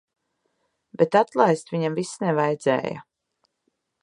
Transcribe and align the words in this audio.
Bet 1.01 1.17
atlaist 1.21 1.69
viņam 1.75 2.01
vis 2.01 2.17
nevajadzēja. 2.27 3.07